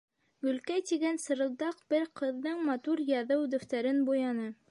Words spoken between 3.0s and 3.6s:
яҙыу